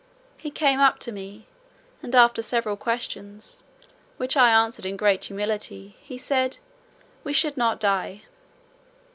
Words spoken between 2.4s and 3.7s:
several questions,